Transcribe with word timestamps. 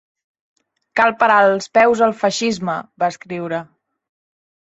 Cal 0.99 1.13
parar 1.19 1.35
els 1.49 1.69
peus 1.79 2.01
al 2.07 2.15
feixisme!, 2.23 2.79
va 3.05 3.11
escriure. 3.17 3.61